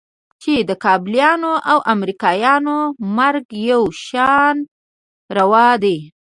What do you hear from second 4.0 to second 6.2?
شان روا دى.